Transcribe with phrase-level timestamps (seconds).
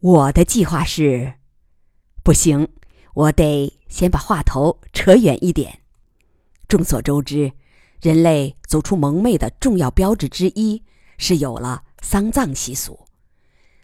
[0.00, 1.34] 我的计划是，
[2.22, 2.68] 不行，
[3.14, 5.80] 我得先把话头扯远一点。
[6.68, 7.50] 众所周知，
[8.00, 10.84] 人类走出蒙昧的重要标志之一
[11.16, 12.96] 是有了丧葬习俗。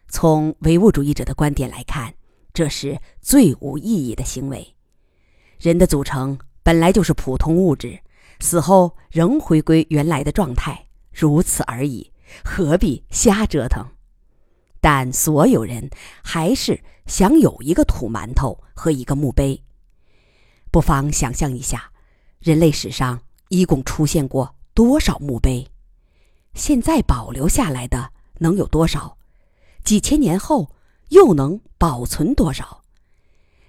[0.07, 2.15] 从唯物主义者的观点来看，
[2.53, 4.77] 这是最无意义的行为。
[5.59, 7.99] 人的组成本来就是普通物质，
[8.39, 12.13] 死后仍回归原来的状态，如此而已，
[12.45, 13.85] 何必瞎折腾？
[14.85, 15.89] 但所有人
[16.23, 19.65] 还是想有一个土馒头和一个墓碑。
[20.71, 21.91] 不妨想象一下，
[22.39, 25.67] 人类史上一共出现过多少墓碑？
[26.53, 29.17] 现在保留下来的能有多少？
[29.83, 30.71] 几千年后
[31.09, 32.83] 又能保存多少？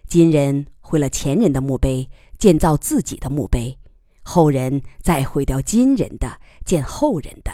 [0.10, 3.80] 今人毁了前人的墓碑，建造自己的墓碑，
[4.22, 7.54] 后人再毁掉今人的，建后人的。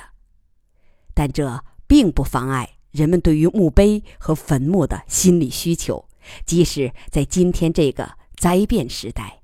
[1.14, 2.78] 但这并不妨碍。
[2.92, 6.08] 人们对于墓碑和坟墓的心理需求，
[6.46, 9.42] 即使在今天这个灾变时代，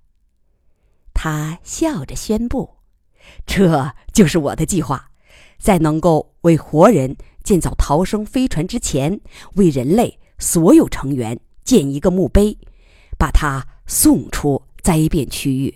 [1.13, 2.75] 他笑着宣布
[3.47, 5.11] ：“这就是我的计划，
[5.57, 9.19] 在能够为活人建造逃生飞船之前，
[9.55, 12.57] 为人类所有成员建一个墓碑，
[13.17, 15.73] 把它送出灾变区域。”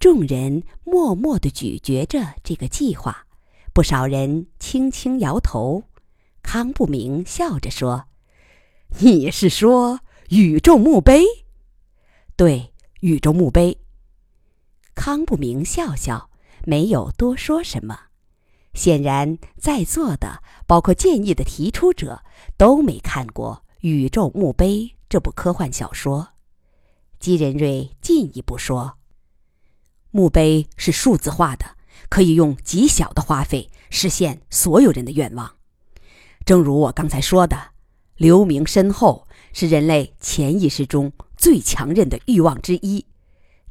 [0.00, 3.26] 众人默默地咀嚼着这个计划，
[3.72, 5.82] 不少人轻轻摇头。
[6.50, 8.06] 康不明笑着说
[9.00, 11.22] ：“你是说宇宙墓碑？
[12.36, 13.82] 对，宇宙墓碑。”
[14.96, 16.30] 康不明笑笑，
[16.64, 18.04] 没有多说什么。
[18.72, 22.22] 显然，在座的，包括建议的提出者，
[22.56, 24.68] 都没看过《宇宙墓碑》
[25.06, 26.28] 这部科幻小说。
[27.20, 28.96] 姬仁瑞进一步说
[30.10, 31.76] ：“墓碑是数字化的，
[32.08, 35.56] 可以用极小的花费实现所有人的愿望。”
[36.48, 37.58] 正如我刚才说的，
[38.16, 43.04] 留名身后是人类潜意识中最强韧的欲望之一。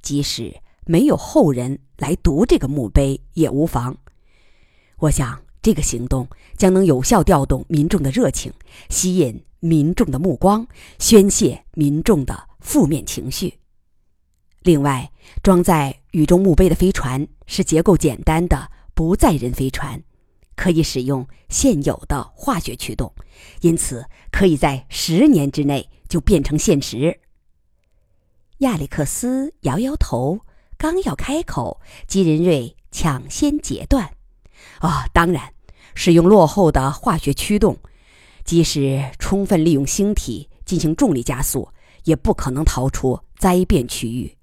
[0.03, 3.97] 即使没有后人来读这个墓碑也无妨。
[4.97, 8.53] 我想，这个行动将能有效调动民众的热情，
[8.91, 10.67] 吸引民众的目光，
[10.99, 13.55] 宣泄民众的负面情绪。
[14.61, 15.11] 另外，
[15.41, 19.99] 装载宇宙墓碑的飞船是结构简单的不载人飞船。
[20.57, 23.13] 可以使用现有的化学驱动，
[23.61, 27.21] 因此可以在十年之内就变成现实。
[28.57, 30.41] 亚历克斯摇摇头，
[30.75, 34.11] 刚要开口，基仁瑞抢先截断
[34.81, 35.53] ：“哦，当然，
[35.93, 37.77] 使用落后的化学驱动，
[38.43, 41.69] 即使充分利用星体进行重力加速，
[42.05, 44.35] 也不可能逃出灾变区域。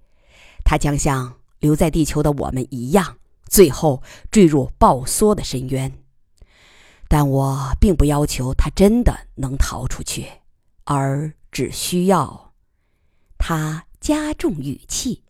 [0.64, 3.16] 它将像留在地球的我们一样，
[3.48, 4.00] 最后
[4.30, 5.92] 坠入爆缩的深渊。”
[7.08, 10.26] 但我并不要求他真的能逃出去，
[10.84, 12.52] 而只需要
[13.38, 15.22] 他加重语气，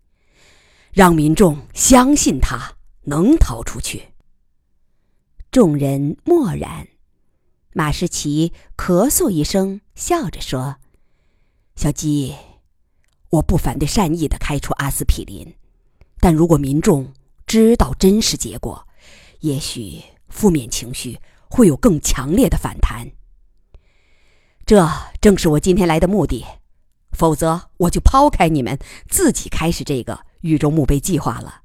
[0.93, 4.15] 让民众相信他能逃出去。
[5.51, 6.89] 众人默然。
[7.75, 10.77] 马士奇咳嗽一声，笑着说
[11.75, 12.35] ：“小鸡，
[13.31, 15.55] 我不反对善意的开除阿司匹林，
[16.21, 17.13] 但如果民众
[17.47, 18.87] 知道真实结果，
[19.41, 21.19] 也许负面情绪。”
[21.55, 23.13] 会有更强烈的反弹。
[24.67, 26.45] 这正是我今天来的目的，
[27.13, 28.77] 否则我就抛开你们，
[29.09, 31.61] 自己开始这个宇宙墓碑计划了。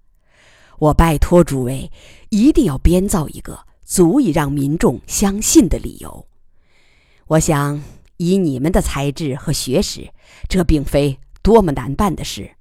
[0.78, 1.92] 我拜托诸位，
[2.30, 6.28] 一定要编造一个足以让民众相信的理由。
[7.26, 7.82] 我想，
[8.18, 10.10] 以你们的才智和学识，
[10.48, 12.52] 这并非多么难办的事，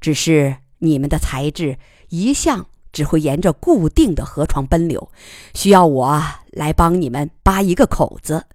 [0.00, 2.66] 只是你们的才智一向。
[2.90, 5.12] 只会沿着固定的河床奔流，
[5.54, 6.20] 需要我
[6.58, 8.48] 来帮你们扒一个口子。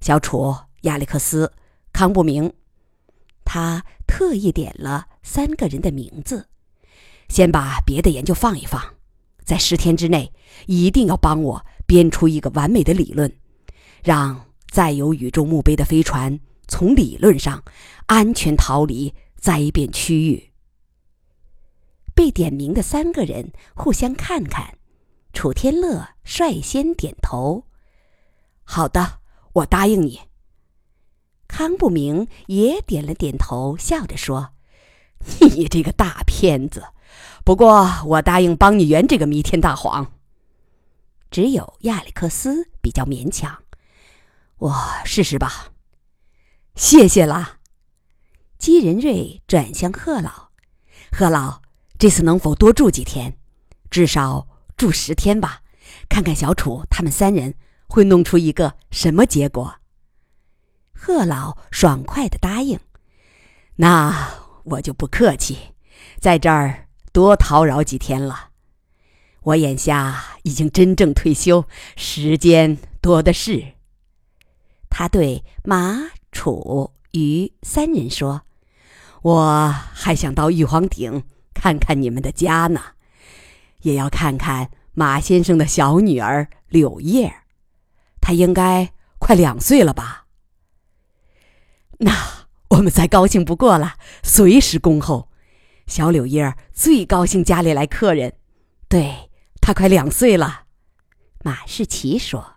[0.00, 1.52] 小楚、亚历克斯、
[1.92, 2.52] 康不明，
[3.44, 6.48] 他特意点了三个人的名字。
[7.28, 8.82] 先把别的研究放一放，
[9.44, 10.32] 在十天之内
[10.66, 13.32] 一定要帮我编出一个完美的理论，
[14.02, 17.62] 让载有宇宙墓碑的飞船从理论上
[18.06, 20.50] 安全逃离灾变区域。
[22.12, 24.76] 被点名的三个人互相看看，
[25.34, 27.66] 楚天乐率先点头
[28.64, 29.18] ：“好的，
[29.52, 30.20] 我答应你。”
[31.46, 34.54] 康不明也点了点头，笑着说
[35.42, 36.84] ：“你这个大骗子！
[37.44, 40.12] 不过我答应帮你圆这个弥天大谎。”
[41.30, 43.62] 只有亚历克斯比较勉强
[44.58, 45.72] ：“我试试吧。”
[46.76, 47.58] 谢谢啦。
[48.56, 50.48] 姬仁瑞转向贺老
[51.12, 51.60] ：“贺老。”
[51.98, 53.38] 这次能否多住几天？
[53.88, 54.48] 至少
[54.84, 55.62] 住十天吧，
[56.10, 57.54] 看看小楚他们三人
[57.86, 59.76] 会弄出一个什么结果。
[60.92, 62.78] 贺老爽快的答应
[63.76, 64.28] ：“那
[64.64, 65.56] 我就不客气，
[66.20, 68.50] 在这儿多叨扰几天了。
[69.40, 71.64] 我眼下已经真正退休，
[71.96, 73.64] 时间多的是。”
[74.90, 78.42] 他对马、楚、于三人说
[79.22, 82.82] ：“我还想到玉皇顶看看你们的家呢，
[83.84, 87.32] 也要看看马先生的小女儿柳叶，
[88.20, 90.26] 她应该快两岁了吧？
[91.98, 92.12] 那
[92.68, 95.30] 我们再高兴不过了，随时恭候。
[95.86, 98.34] 小柳叶最高兴家里来客人，
[98.88, 100.64] 对她快两岁了。”
[101.44, 102.56] 马士奇说。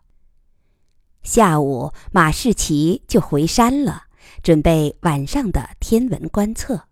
[1.23, 4.03] 下午，马士奇就回山了，
[4.41, 6.87] 准备晚上的天文观测。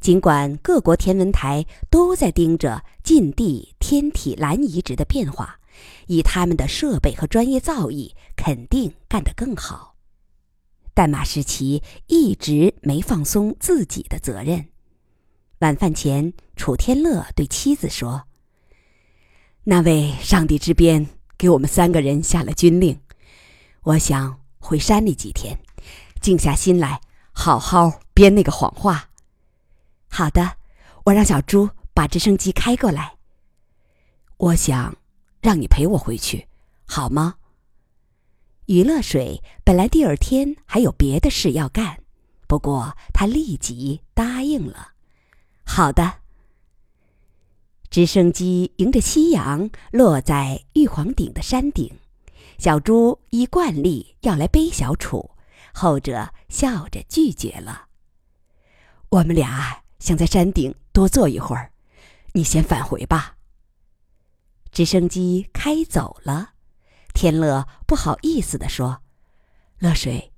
[0.00, 5.58] 尽管各国天文台都在盯着近地天体蓝移植的变化，
[6.06, 9.94] 以他们的设备和专业造诣，肯定干得更好，
[10.94, 14.68] 但马士奇一直没放松自己的责任。
[15.58, 18.22] 晚饭前，楚天乐对妻子说
[19.64, 22.98] ：“那位上帝之鞭给我们三个人下了军令。”
[23.82, 25.58] 我想回山里几天，
[26.20, 27.00] 静下心来
[27.32, 29.10] 好好编那个谎话。
[30.18, 30.56] 好的，
[31.04, 33.18] 我让小猪把直升机开过来。
[34.36, 34.96] 我想
[35.40, 36.48] 让你陪我回去，
[36.88, 37.36] 好吗？
[38.66, 42.02] 余乐水本来第二天还有别的事要干，
[42.48, 44.94] 不过他立即答应了。
[45.64, 46.14] 好的。
[47.88, 51.96] 直升机迎着夕阳落在玉皇顶的山顶。
[52.58, 55.30] 小猪依惯例要来背小楚，
[55.72, 57.86] 后者笑着拒绝了。
[59.10, 61.72] 我们俩想在山顶多坐一会儿，
[62.32, 63.36] 你先返回吧。
[64.70, 66.54] 直升机开走了，
[67.14, 69.02] 天乐不好意思地说
[69.78, 70.32] ：“乐水，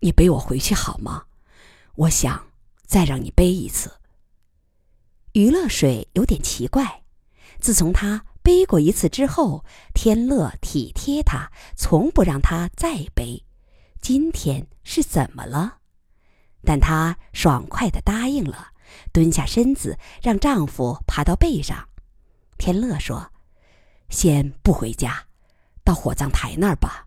[0.00, 1.24] 你背我回去好吗？
[1.94, 2.46] 我想
[2.86, 3.92] 再让你背一次。”
[5.34, 7.02] 于乐水有点奇怪，
[7.60, 8.24] 自从他。
[8.42, 13.44] 背过一次之后，天乐体贴他，从不让他再背。
[14.00, 15.78] 今天是怎么了？
[16.62, 18.68] 但他爽快地答应了，
[19.12, 21.88] 蹲下身子让丈夫爬到背上。
[22.58, 23.32] 天乐说
[24.08, 25.26] ：“先不回家，
[25.84, 27.06] 到火葬台那儿吧。”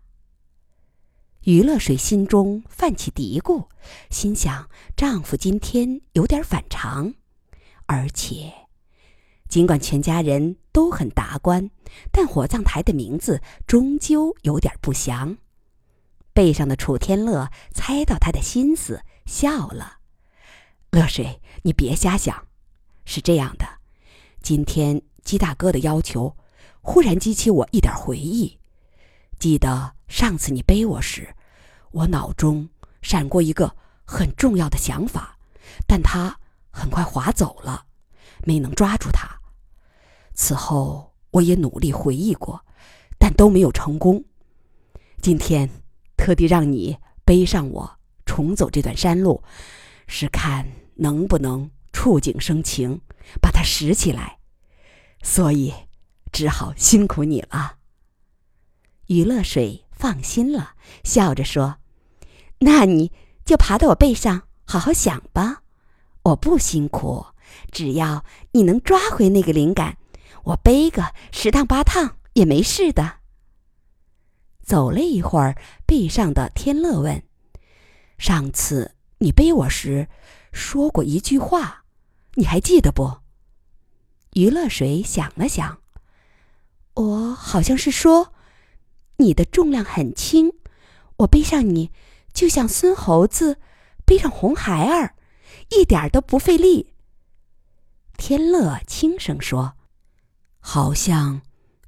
[1.44, 3.68] 于乐水心中泛起嘀咕，
[4.10, 7.14] 心想：丈夫今天有点反常，
[7.86, 8.52] 而且。
[9.48, 11.70] 尽管全家人都很达观，
[12.12, 15.38] 但火葬台的名字终究有点不祥。
[16.32, 19.98] 背上的楚天乐猜到他的心思，笑了
[20.92, 22.46] ：“乐水，你别瞎想。
[23.04, 23.66] 是这样的，
[24.40, 26.36] 今天鸡大哥的要求，
[26.80, 28.58] 忽然激起我一点回忆。
[29.38, 31.34] 记得上次你背我时，
[31.90, 32.68] 我脑中
[33.02, 33.74] 闪过一个
[34.04, 35.38] 很重要的想法，
[35.86, 36.38] 但他
[36.70, 37.86] 很快划走了，
[38.44, 39.28] 没能抓住他。”
[40.34, 42.64] 此后，我也努力回忆过，
[43.18, 44.24] 但都没有成功。
[45.20, 45.68] 今天
[46.16, 49.42] 特地让你背上我重走这段山路，
[50.06, 50.66] 是看
[51.00, 53.00] 能不能触景生情，
[53.42, 54.38] 把它拾起来。
[55.22, 55.74] 所以，
[56.32, 57.76] 只好辛苦你了。
[59.08, 60.74] 余乐水放心了，
[61.04, 61.78] 笑着说
[62.60, 63.12] ：“那你
[63.44, 65.62] 就爬到我背上，好好想吧。
[66.22, 67.26] 我不辛苦，
[67.72, 69.98] 只要你能抓回那个灵感。”
[70.44, 73.16] 我背个十趟八趟也没事的。
[74.62, 77.22] 走了一会儿，背上的天乐问
[78.16, 80.08] ：“上次你背我时，
[80.52, 81.84] 说过一句话，
[82.34, 83.20] 你还记得不？”
[84.34, 85.80] 余乐水想了想
[86.94, 88.32] ：“我好像是说，
[89.16, 90.52] 你的重量很轻，
[91.18, 91.90] 我背上你，
[92.32, 93.58] 就像孙猴子
[94.04, 95.16] 背上红孩儿，
[95.70, 96.94] 一点都不费力。”
[98.16, 99.76] 天乐轻声说。
[100.62, 101.40] 好像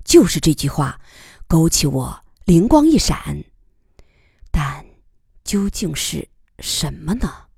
[0.03, 0.99] 就是这句话，
[1.47, 3.45] 勾起我灵光一闪。
[4.51, 4.87] 但
[5.45, 6.27] 究竟是
[6.59, 7.49] 什么呢？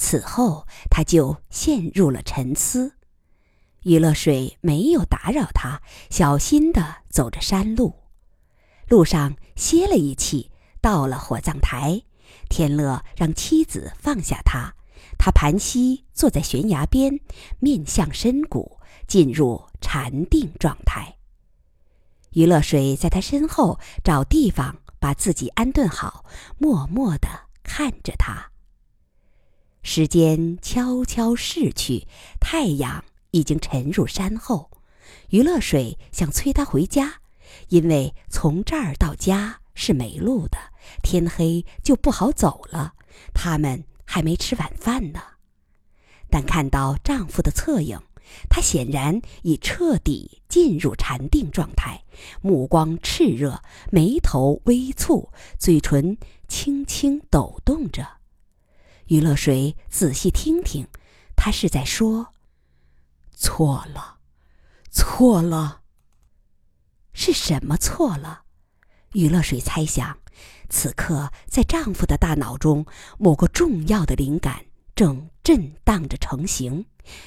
[0.00, 2.94] 此后他就陷入了沉思。
[3.82, 7.94] 余乐水没有打扰他，小心的走着山路。
[8.88, 12.02] 路上歇了一气，到了火葬台，
[12.48, 14.74] 天乐让妻子放下他，
[15.18, 17.20] 他盘膝坐在悬崖边，
[17.58, 18.80] 面向深谷。
[19.06, 21.16] 进入禅定状态。
[22.30, 26.24] 余乐水在他身后找地方把自己安顿好，
[26.58, 27.28] 默默地
[27.64, 28.49] 看着他。
[29.82, 32.06] 时间悄悄逝去，
[32.40, 34.70] 太阳已经沉入山后。
[35.30, 37.20] 余乐水想催他回家，
[37.68, 40.58] 因为从这儿到家是没路的，
[41.02, 42.94] 天黑就不好走了。
[43.34, 45.20] 他们还没吃晚饭呢。
[46.28, 47.98] 但看到丈夫的侧影，
[48.48, 52.04] 她显然已彻底进入禅定状态，
[52.40, 58.19] 目光炽热，眉头微蹙，嘴唇轻轻抖动着。
[59.10, 60.86] 于乐水仔细听听，
[61.34, 62.32] 他是在说
[63.34, 64.18] ：“错了，
[64.88, 65.82] 错了。”
[67.12, 68.44] 是什么错了？
[69.14, 70.16] 于乐水猜想，
[70.68, 72.86] 此刻在丈夫的大脑中，
[73.18, 76.86] 某个重要的灵感正震荡着成型，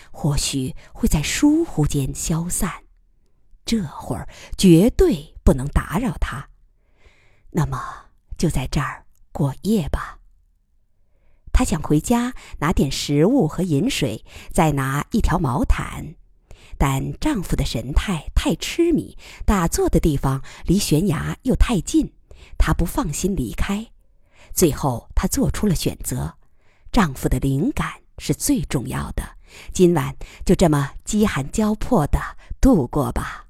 [0.10, 2.86] 或许会在疏忽间消散。
[3.66, 6.48] 这会儿绝对不能打扰他。
[7.52, 8.06] 那么
[8.38, 10.20] 就在这儿过夜吧。
[11.54, 16.16] 她想回家拿点食物和饮水，再拿一条毛毯。
[16.78, 22.12] 但丈夫的神态太痴迷，打坐的地方离悬崖又太近，
[22.58, 23.88] 她不放心离开。
[24.52, 26.34] 最后，她做出了选择：
[26.92, 29.38] 丈夫的灵感是最重要的。
[29.72, 32.20] 今晚就这么饥寒交迫的
[32.60, 33.46] 度过吧。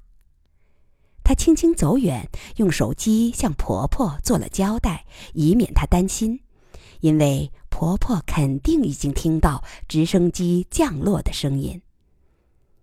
[1.24, 6.40] 她轻轻走远，用手机向婆婆做了交代，以免她担心，
[7.04, 11.82] 因为婆婆肯定已经听到直升机降落的声音。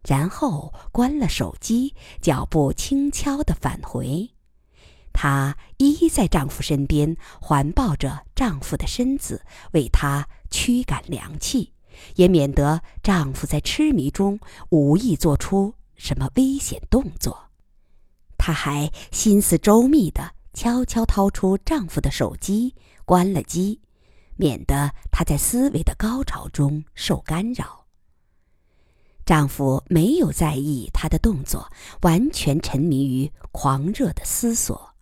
[0.08, 4.30] 然后关了手机，脚步轻悄地返回。
[5.12, 11.74] 她依在丈夫身边，环抱着丈夫的身子，为他驱赶凉气，
[12.14, 17.50] 也免得丈夫在痴迷中无意做出什么危险动作。
[18.38, 23.82] 她还心思周密地悄悄掏出丈夫的手机，关了机，
[24.38, 27.86] 免得她在思维的高潮中受干扰。
[29.26, 31.72] 丈夫没有在意她的动作，
[32.02, 34.96] 完全沉迷于狂热的思索。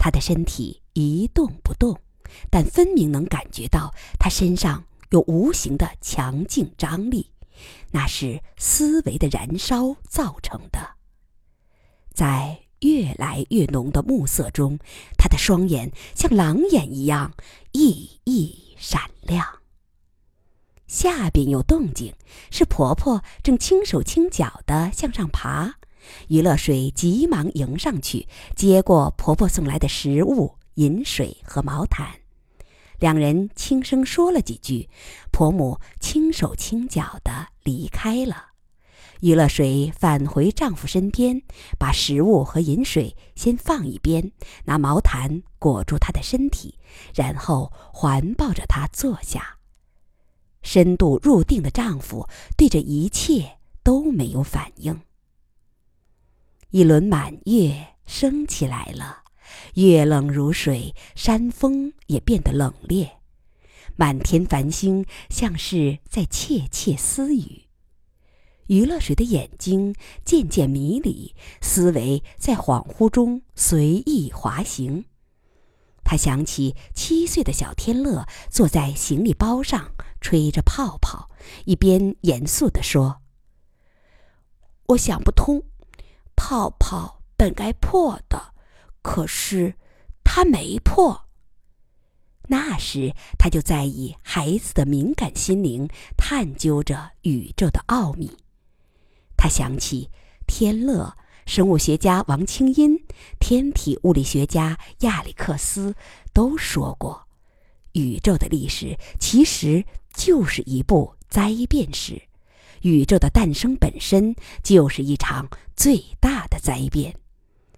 [0.00, 2.00] 他的身体一动不动，
[2.50, 7.32] 但分明能感觉到他身上有无形的强劲张力，
[7.90, 10.96] 那是思维的燃烧造成的。
[12.12, 14.78] 在越来越浓的暮色中，
[15.16, 17.32] 他的双眼像狼眼一样
[17.72, 19.44] 熠熠闪亮。
[20.86, 22.14] 下边有动静，
[22.50, 25.74] 是婆婆正轻手轻脚地向上爬。
[26.28, 32.08] 于乐水急忙迎上去，接过婆婆送来的食物、饮水和毛毯。
[32.98, 34.88] 两人轻声说了几句，
[35.30, 38.46] 婆母轻手轻脚地离开了。
[39.20, 41.42] 于乐水返回丈夫身边，
[41.78, 44.32] 把食物和饮水先放一边，
[44.64, 46.78] 拿毛毯裹住他的身体，
[47.14, 49.58] 然后环抱着他坐下。
[50.62, 55.00] 深度入定的丈夫对这一切都没有反应。
[56.70, 59.22] 一轮满月升起来了，
[59.74, 63.08] 月冷如水，山峰也变得冷冽，
[63.96, 67.67] 满天繁星像是在窃窃私语。
[68.68, 69.94] 于乐水的眼睛
[70.24, 75.04] 渐渐迷离，思维在恍惚中随意滑行。
[76.04, 81.28] 他想起七岁的小天乐坐在行李包上，吹着泡泡，
[81.66, 83.20] 一边严肃地说
[84.88, 85.64] ：“我想不通，
[86.34, 88.54] 泡泡本该破的，
[89.02, 89.74] 可是
[90.24, 91.26] 它没破。”
[92.50, 98.34] 那时他就在以孩子的敏感心灵，探究着宇宙的奥秘。
[99.38, 100.10] 他想起
[100.46, 101.16] 天乐。
[101.46, 103.06] 生物学家王清音、
[103.40, 105.94] 天体物理学家亚里克斯
[106.34, 107.26] 都说过，
[107.92, 112.20] 宇宙的历史其实就是一部灾变史，
[112.82, 117.14] 宇宙的诞生本身就是一场最大的灾变，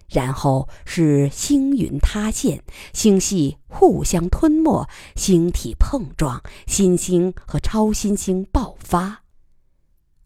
[0.09, 9.20] 然后是星云塌陷、星系互相吞没、星体碰撞、新星和超新星爆发。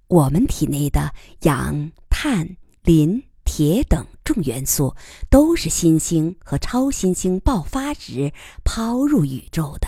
[0.08, 3.24] 我们体内的氧、碳、磷。
[3.48, 4.96] 铁等重元素
[5.30, 8.34] 都是新星和超新星爆发时
[8.66, 9.88] 抛入宇宙的，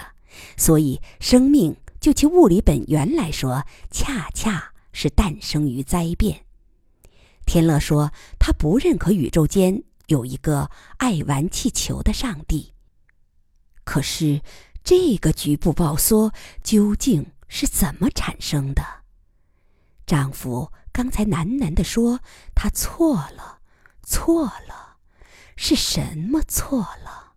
[0.55, 6.45] 所以生命就其物理本源来说，恰恰是诞生于灾变。
[7.47, 12.74] 天乐说他不认可宇宙间有一个爱玩气球的上帝。
[13.83, 14.39] 可是
[14.83, 16.31] 这个局部爆缩
[16.63, 18.83] 究竟是怎么产生的？
[20.07, 20.71] 丈夫。
[20.91, 22.21] 刚才喃喃地说
[22.55, 23.59] ：“他错了，
[24.01, 24.97] 错了，
[25.55, 27.33] 是什么错了？”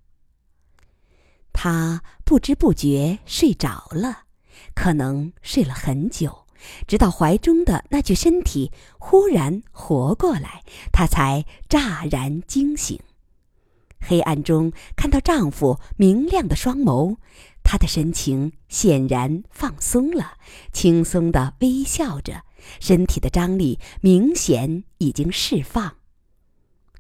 [1.53, 4.23] 他不知不觉睡着了，
[4.75, 6.47] 可能睡了很久，
[6.87, 12.99] 直到怀中的那具身体忽然活过来，他才乍然惊醒。
[14.01, 17.19] 黑暗中看到丈夫明亮的双眸，
[17.63, 20.35] 她的神情显然放松了，
[20.73, 22.43] 轻松的微笑着，
[22.81, 25.97] 身体的张力明显已经释放。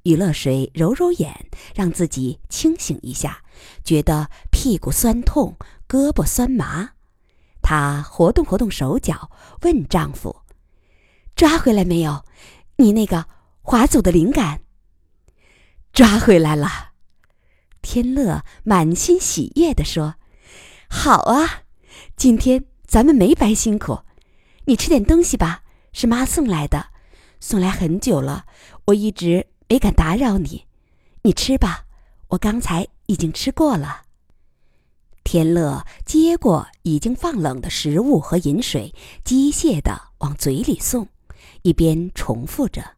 [0.05, 3.43] 余乐水揉揉眼，让自己清醒一下，
[3.85, 6.93] 觉得屁股酸痛，胳膊酸麻。
[7.61, 10.35] 她活动活动手脚，问丈夫
[11.37, 12.25] ：“抓回来没有？
[12.76, 13.26] 你那个
[13.61, 14.62] 划走的灵感
[15.93, 16.93] ？”“抓回来了。”
[17.83, 20.14] 天乐满心喜悦地说
[20.92, 21.62] ：“好啊，
[22.16, 24.00] 今天咱们没白辛苦。
[24.64, 26.88] 你吃点东西吧，是妈送来的，
[27.38, 28.44] 送来很久了，
[28.87, 30.66] 我一直没敢打扰你。
[31.23, 31.85] 你吃吧，
[32.28, 34.02] 我刚才已经吃过了。”
[35.23, 38.92] 天乐接过已经放冷的食物和饮水，
[39.25, 41.09] 机械地往嘴里送，
[41.62, 42.97] 一边重复着：“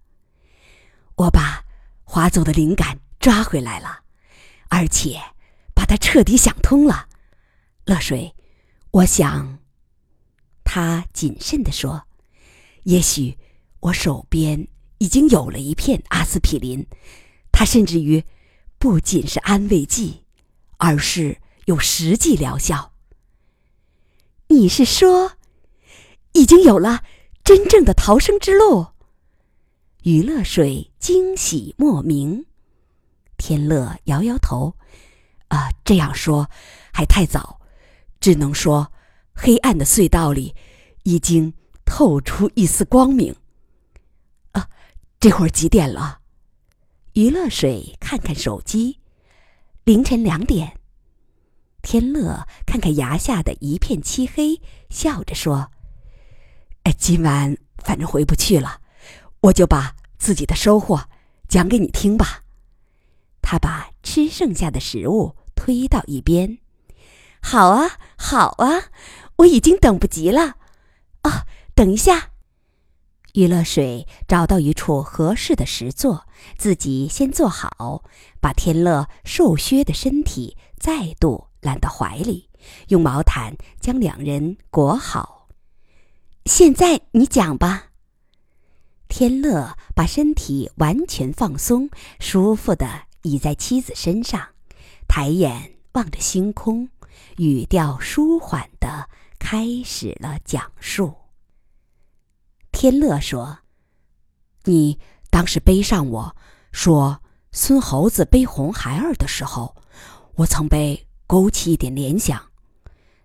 [1.17, 1.63] 我把
[2.05, 4.01] 划走的灵感抓回来了。”
[4.71, 5.21] 而且，
[5.75, 7.09] 把它彻底想通了，
[7.85, 8.35] 乐水，
[8.91, 9.59] 我想。
[10.65, 12.07] 他谨慎地说
[12.85, 13.37] ：“也许
[13.81, 16.87] 我手边已经有了一片阿司匹林，
[17.51, 18.25] 它甚至于
[18.79, 20.25] 不仅是安慰剂，
[20.79, 22.93] 而是有实际疗效。”
[24.49, 25.33] 你是说，
[26.33, 27.03] 已经有了
[27.43, 28.89] 真正的逃生之路？
[30.05, 32.47] 余乐水惊喜莫名。
[33.37, 34.77] 天乐摇摇头，
[35.49, 36.49] 啊，这样说
[36.93, 37.61] 还太早，
[38.23, 38.93] 只能说，
[39.35, 40.55] 黑暗的隧道里
[41.03, 41.53] 已经
[41.85, 43.35] 透出一丝光明。
[44.53, 44.71] 啊，
[45.19, 46.21] 这会儿几点了？
[47.15, 49.01] 余乐水看看手机，
[49.83, 50.79] 凌晨两点。
[51.83, 55.73] 天乐看看崖下的一片漆黑，笑着说
[56.85, 58.81] ：“哎，今晚反正回不去了，
[59.41, 61.09] 我就把自己的收获
[61.49, 62.45] 讲给你听吧。”
[63.43, 66.59] 他把吃剩下的食物推到一边，
[67.43, 68.85] 好啊，好啊，
[69.37, 70.57] 我已经等不及了。
[71.23, 72.31] 啊，等一下，
[73.35, 76.27] 余乐水找到一处合适的石座，
[76.57, 78.05] 自己先坐好，
[78.41, 82.49] 把天乐瘦削的身体再度揽到怀里，
[82.89, 85.49] 用毛毯将两人裹好。
[86.47, 87.89] 现在你讲吧。
[89.09, 93.03] 天乐把身体完全放松，舒服的。
[93.25, 94.49] 倚在妻子身上，
[95.07, 96.89] 抬眼望着星空，
[97.37, 101.15] 语调舒缓的开始了讲述。
[102.71, 103.59] 天乐说
[104.65, 104.99] ：“你
[105.31, 106.37] 当时背上我
[106.73, 107.21] 说
[107.53, 109.75] 孙猴子背红孩儿的时候，
[110.35, 112.41] 我曾被勾起一点联想。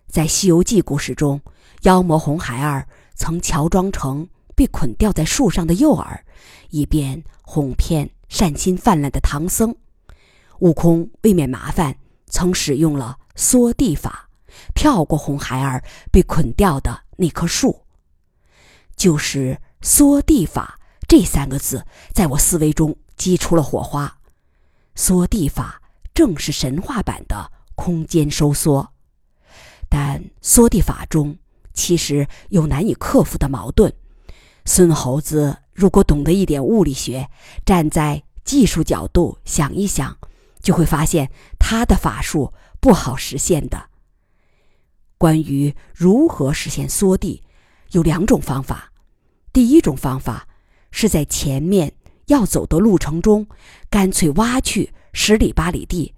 [0.06, 1.40] 在《西游记》故事中，
[1.82, 6.18] 妖魔红孩儿曾乔装成被捆吊在树上的诱饵，
[6.70, 9.74] 以便哄骗善心泛滥的唐僧。”
[10.60, 11.96] 悟空为免麻烦，
[12.26, 14.28] 曾使用了缩地法，
[14.74, 17.84] 跳过红孩儿被捆掉的那棵树。
[18.96, 24.18] 就是“缩地法”这三个字，在我思维中激出了火花。
[24.96, 25.80] 缩地法
[26.12, 28.92] 正是神话版的空间收缩，
[29.88, 31.38] 但缩地法中
[31.72, 33.94] 其实有难以克服的矛盾。
[34.64, 37.30] 孙猴子如果懂得一点物理学，
[37.64, 40.18] 站在技术角度想一想。
[40.60, 43.90] 就会发现他的法术不好实现的。
[45.16, 47.42] 关于如何实现缩地，
[47.90, 48.92] 有两种方法。
[49.52, 50.46] 第一种方法
[50.90, 51.92] 是在前面
[52.26, 53.46] 要走的路程中，
[53.90, 56.14] 干脆挖去十里八里地。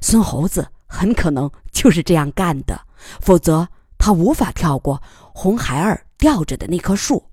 [0.00, 2.86] 孙猴子很可能就是这样干的，
[3.20, 3.68] 否则
[3.98, 5.00] 他无法跳过
[5.34, 7.24] 红孩儿吊着的那棵树。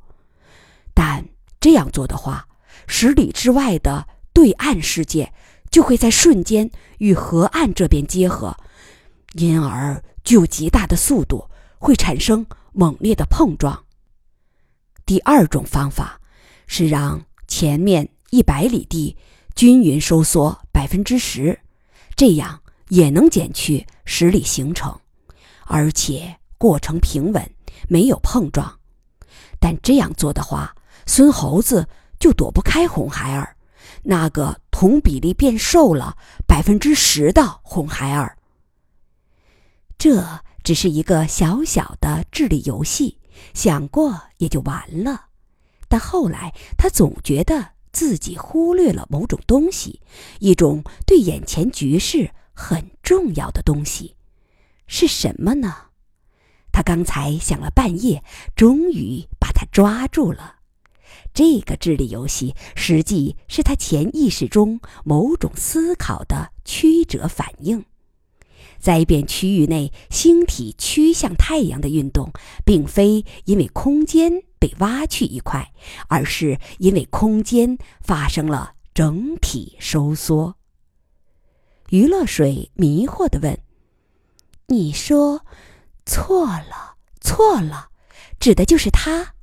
[0.93, 1.27] 但
[1.59, 2.47] 这样做的话，
[2.87, 5.33] 十里之外的对岸世界。
[5.69, 8.55] 就会在瞬间与河岸这边结合，
[9.37, 11.47] 因而具有极大的速度，
[11.77, 13.85] 会产生猛烈的碰撞。
[15.05, 16.19] 第二种方法
[16.65, 19.15] 是让前面一百里地
[19.55, 21.57] 均匀收缩百分之十，
[22.15, 24.99] 这样也能减去十里行程，
[25.65, 27.49] 而且过程平稳，
[27.87, 28.79] 没有碰撞。
[29.59, 31.87] 但这样做的话，孙猴子
[32.19, 33.55] 就躲不开红孩儿。
[34.03, 38.36] 那个同比例变瘦了百分之十的红孩儿，
[39.97, 43.17] 这只是一个小小的智力游戏，
[43.53, 45.25] 想过也就完了。
[45.87, 50.01] 但后来他总觉得自己忽略了某种东西，
[50.39, 54.15] 一种对眼前局势很重要的东西，
[54.85, 55.73] 是什么呢？
[56.71, 58.23] 他刚才想了半夜，
[58.55, 60.57] 终于把它抓住了。
[61.33, 67.83] 这个智力游戏实际是他潜意识中某种思考的曲折反应。
[68.79, 72.31] 灾变区域内星体趋向太阳的运动，
[72.65, 75.71] 并非因为空间被挖去一块，
[76.07, 80.55] 而是因为空间发生了整体收缩。
[81.89, 83.57] 余乐水迷惑地问
[84.67, 85.45] ：“你说
[86.05, 87.89] 错了，错了，
[88.39, 89.35] 指的就是他？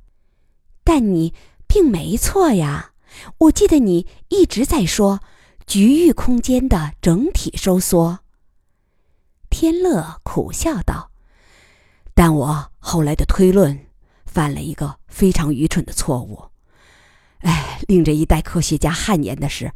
[0.83, 1.33] 但你
[1.67, 2.91] 并没错呀！
[3.39, 5.21] 我记得你一直在说
[5.65, 8.19] 局域空间的整体收缩。”
[9.57, 11.11] 天乐苦笑道
[12.13, 13.85] ：“但我后来的推论
[14.25, 16.47] 犯了一个非常愚蠢的错误。
[17.37, 19.71] 哎，令这一代科学家汗颜的是，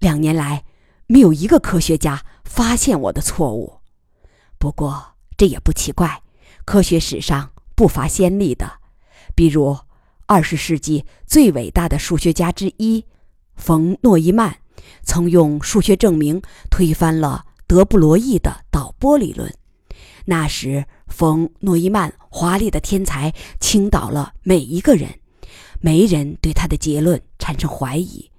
[0.00, 0.64] 两年来
[1.06, 3.78] 没有一个科学家发现我的错误。
[4.58, 6.20] 不过这也不奇怪，
[6.64, 8.80] 科学史上不乏先例的，
[9.36, 9.78] 比如
[10.26, 13.06] 二十世纪最伟大的数学家之一
[13.54, 14.56] 冯诺依曼，
[15.04, 19.50] 曾用数学证明推翻了。”德布罗意的导波理论，
[20.26, 25.08] 那时冯诺依曼华丽的天才倾倒了每一个人，
[25.80, 28.30] 没人对他的结论产生怀疑，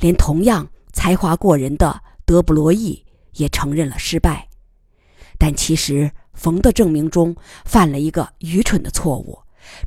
[0.00, 3.02] 连同样才华过人的德布罗意
[3.36, 4.46] 也承认了失败。
[5.38, 9.38] 但其实冯的证明中犯了一个愚蠢的错误，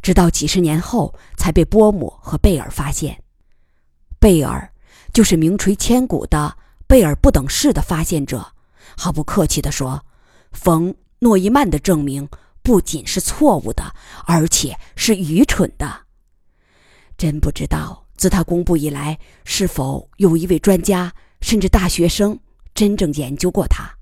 [0.02, 3.22] 直到几十年后才被波姆和贝尔发现。
[4.20, 4.74] 贝尔
[5.14, 8.44] 就是名垂千古的贝尔不等式的发现者。
[8.98, 10.06] 毫不客气地说，
[10.52, 12.28] 冯诺依曼的证明
[12.62, 16.06] 不仅是错误的，而且是愚蠢的。
[17.18, 22.40] 真不知道自他公布以来，是否有一位专家甚至大学生
[22.74, 23.98] 真正研究过他。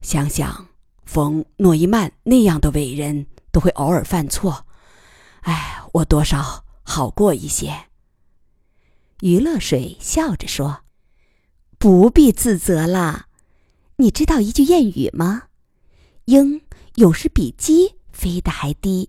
[0.00, 0.68] 想想
[1.04, 4.66] 冯诺依曼那样的伟人都会偶尔犯错，
[5.40, 7.86] 哎，我多少好过一些。
[9.20, 10.82] 余乐水笑着说
[11.78, 13.26] ：“不必自责了。”
[13.96, 15.44] 你知道一句谚语吗？
[16.24, 16.60] 鹰
[16.96, 19.08] 有时比鸡飞得还低，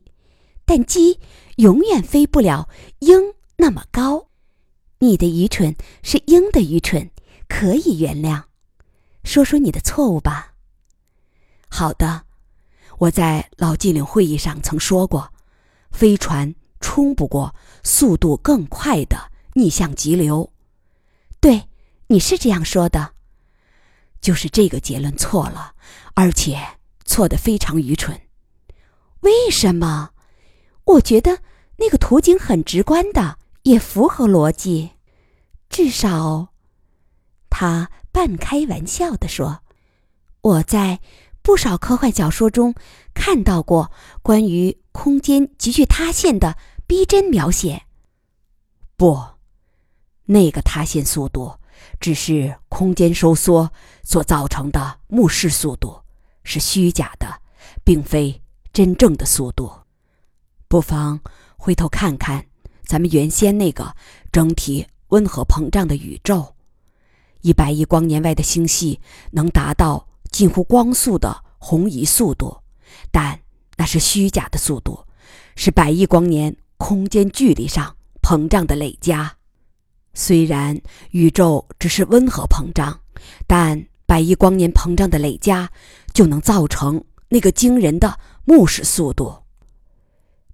[0.63, 1.19] 但鸡
[1.55, 2.69] 永远飞不了
[2.99, 4.27] 鹰那么高。
[4.99, 7.09] 你的愚蠢是鹰的愚蠢，
[7.47, 8.43] 可以原谅。
[9.23, 10.53] 说说你的错误吧。
[11.67, 12.25] 好的，
[12.99, 15.33] 我在老纪领会议上曾说过，
[15.91, 20.51] 飞船冲不过速度更快的逆向急流。
[21.39, 21.69] 对，
[22.07, 23.14] 你是这样说的。
[24.25, 25.75] 就是这个结论错了，
[26.15, 26.57] 而且
[27.05, 28.19] 错的非常愚蠢。
[29.19, 30.13] 为什么？
[30.83, 31.43] 我觉得
[31.77, 34.93] 那个图景很直观的，也符合逻辑。
[35.69, 36.47] 至少，
[37.51, 39.59] 他半开玩笑的说
[40.41, 41.01] ：“我在
[41.43, 42.73] 不少科幻小说中
[43.13, 43.91] 看到过
[44.23, 46.57] 关于空间急剧塌陷的
[46.87, 47.83] 逼真描写。”
[48.97, 49.23] 不，
[50.25, 51.59] 那个塌陷速度。
[51.99, 53.71] 只是空间收缩
[54.03, 56.01] 所造成的目视速度
[56.43, 57.27] 是虚假的，
[57.83, 59.71] 并非真正的速度。
[60.67, 61.19] 不妨
[61.57, 62.45] 回头看看
[62.85, 63.95] 咱们原先那个
[64.31, 66.53] 整体温和膨胀的宇宙，
[67.41, 68.99] 一百亿光年外的星系
[69.31, 72.57] 能达到近乎光速的红移速度，
[73.11, 73.39] 但
[73.77, 75.05] 那是虚假的速度，
[75.55, 79.37] 是百亿光年空间距离上膨胀的累加。
[80.15, 80.79] 虽然
[81.11, 83.01] 宇宙只是温和膨胀，
[83.45, 85.69] 但百亿光年膨胀的累加
[86.13, 89.43] 就能造成那个惊人的目视速度。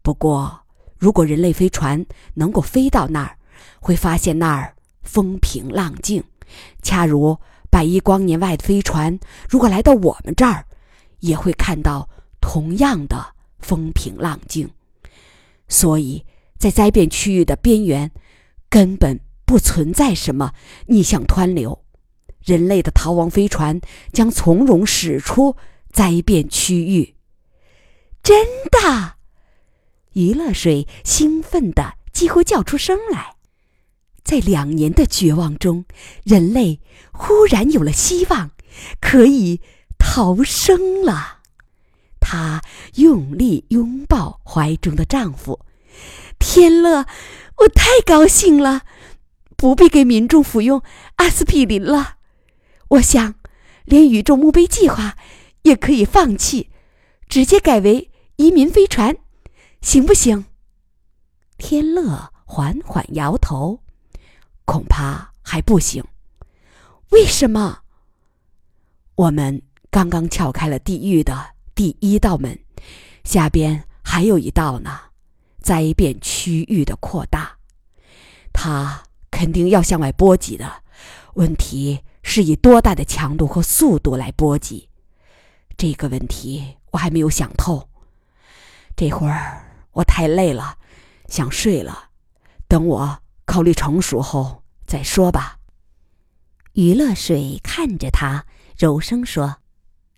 [0.02, 0.60] 不过，
[0.98, 3.38] 如果人类飞船能够飞到那儿，
[3.80, 6.24] 会发现那儿风平浪静，
[6.82, 7.38] 恰如
[7.70, 10.66] 百亿光年外的飞船如果来到我们这儿，
[11.20, 12.10] 也会看到
[12.42, 14.68] 同样的风平浪静。
[15.68, 16.26] 所以
[16.58, 18.10] 在灾变区域的边缘，
[18.68, 19.20] 根本。
[19.52, 20.54] 不存在什么
[20.86, 21.84] 逆向湍流，
[22.42, 23.82] 人类的逃亡飞船
[24.14, 25.58] 将从容驶出
[25.92, 27.18] 灾变区域。
[28.24, 29.16] 真的，
[30.14, 33.36] 余乐水兴奋的几乎叫出声来。
[34.24, 35.84] 在两年的绝望中，
[36.24, 36.80] 人类
[37.12, 38.52] 忽然有了希望，
[39.02, 39.60] 可以
[40.00, 41.40] 逃生了。
[42.22, 42.62] 她
[42.96, 45.60] 用力拥抱怀中的丈夫。
[46.40, 47.06] 天乐，
[47.58, 48.84] 我太高兴了。
[49.62, 50.82] 不必给民众服用
[51.18, 52.16] 阿司匹林了，
[52.88, 53.36] 我想，
[53.86, 55.16] 连宇宙墓碑计划
[55.62, 56.72] 也可以放弃，
[57.30, 59.16] 直接改为移民飞船，
[59.80, 60.46] 行不行？
[61.60, 63.84] 天乐缓缓摇头，
[64.66, 66.04] 恐怕还不行。
[67.12, 67.82] 为什么？
[69.14, 72.58] 我们刚刚撬开了地狱的第一道门，
[73.24, 75.00] 下边还有一道呢，
[75.62, 77.58] 灾变区域的扩大。
[78.52, 79.04] 它
[79.42, 80.84] 肯定要向外波及的。
[81.34, 84.88] 问题是以多大的强度和速度来波及？
[85.76, 87.90] 这个问题我还没有想透。
[88.96, 90.78] 这会儿我太累了，
[91.28, 92.10] 想睡了。
[92.68, 95.58] 等我考虑成熟后再说吧。
[96.74, 98.46] 余乐水看着他，
[98.78, 99.58] 柔声说：“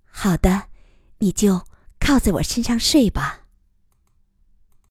[0.03, 0.63] 好的，
[1.19, 1.61] 你就
[1.97, 3.42] 靠在我身上睡吧。”